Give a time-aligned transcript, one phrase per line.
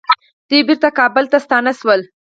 [0.49, 2.01] دوی بیرته کابل ته ستانه شول.